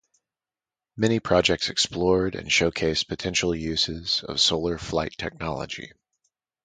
Many 0.97 1.19
projects 1.19 1.69
explored 1.69 2.33
and 2.33 2.51
show-cased 2.51 3.07
potential 3.07 3.53
uses 3.53 4.23
of 4.23 4.39
solar 4.41 4.79
flight 4.79 5.13
technology. 5.15 5.91